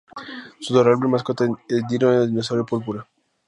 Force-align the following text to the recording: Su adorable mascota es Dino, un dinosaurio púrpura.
Su 0.59 0.73
adorable 0.73 1.09
mascota 1.09 1.47
es 1.69 1.87
Dino, 1.87 2.09
un 2.09 2.25
dinosaurio 2.31 2.65
púrpura. 2.65 3.05